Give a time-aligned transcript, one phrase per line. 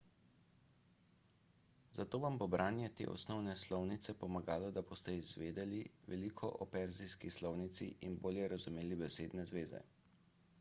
[1.97, 5.83] zato vam bo branje te osnovne slovnice pomagalo da boste izvedeli
[6.15, 9.85] veliko o perzijski slovnici in bolje razumeli besedne zveze